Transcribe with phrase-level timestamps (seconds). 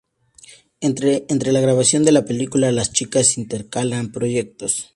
[0.79, 4.89] Entre la grabación de la película, las chicas intercalan proyectos.